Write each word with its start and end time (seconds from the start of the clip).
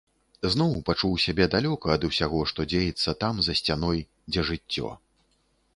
Зноў 0.53 0.71
пачуў 0.87 1.11
сябе 1.25 1.45
далёка 1.55 1.91
ад 1.97 2.07
усяго, 2.09 2.39
што 2.53 2.67
дзеецца 2.75 3.17
там, 3.27 3.35
за 3.49 3.53
сцяной, 3.61 3.99
дзе 4.33 4.41
жыццё. 4.51 4.89